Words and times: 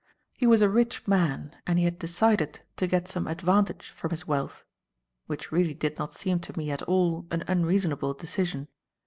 He 0.33 0.47
was 0.47 0.63
a 0.63 0.67
rich 0.67 1.07
man 1.07 1.55
and 1.67 1.77
he 1.77 1.85
had 1.85 1.99
decided 1.99 2.61
to 2.77 2.87
get 2.87 3.07
some 3.07 3.27
advantage 3.27 3.91
from 3.91 4.09
his 4.09 4.25
wealth, 4.25 4.65
which 5.27 5.51
really 5.51 5.75
did 5.75 5.99
not 5.99 6.15
seem 6.15 6.39
to 6.39 6.57
me 6.57 6.71
at 6.71 6.81
all 6.81 7.27
an 7.29 7.43
unreasonable 7.47 8.15
decision. 8.15 8.67